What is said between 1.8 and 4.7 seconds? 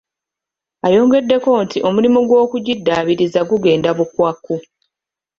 omulimu gw'okugiddaabiriza gugenda bukwakku.